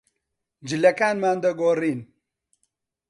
[0.67, 1.99] جلەکانمان دەگۆڕین.